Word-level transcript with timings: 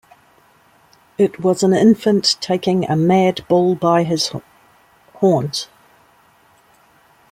It 1.19 1.41
was 1.41 1.61
an 1.61 1.73
infant 1.75 2.37
taking 2.41 2.89
a 2.89 2.95
mad 2.95 3.45
bull 3.47 3.75
by 3.75 4.01
his 4.01 4.31
horns. 5.17 5.67